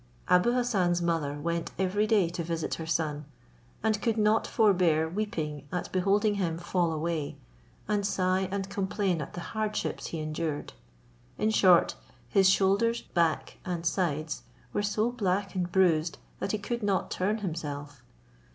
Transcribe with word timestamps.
Abou 0.27 0.53
Hassan's 0.53 0.99
mother 0.99 1.35
went 1.35 1.69
every 1.77 2.07
day 2.07 2.27
to 2.29 2.43
visit 2.43 2.73
her 2.81 2.87
son, 2.87 3.25
and 3.83 4.01
could 4.01 4.17
not 4.17 4.47
forbear 4.47 5.07
weeping 5.07 5.67
at 5.71 5.91
beholding 5.91 6.33
him 6.33 6.57
fall 6.57 6.91
away, 6.91 7.37
and 7.87 8.03
sigh 8.03 8.49
and 8.51 8.67
complain 8.67 9.21
at 9.21 9.33
the 9.35 9.39
hardships 9.53 10.07
he 10.07 10.17
endured. 10.17 10.73
In 11.37 11.51
short, 11.51 11.93
his 12.27 12.49
shoulders, 12.49 13.03
back, 13.03 13.59
and 13.63 13.85
sides 13.85 14.41
were 14.73 14.81
so 14.81 15.11
black 15.11 15.53
and 15.53 15.71
bruised, 15.71 16.17
that 16.39 16.51
he 16.51 16.57
could 16.57 16.81
not 16.81 17.11
turn 17.11 17.37
himself. 17.45 18.03